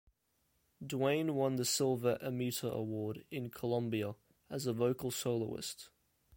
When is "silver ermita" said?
1.63-2.71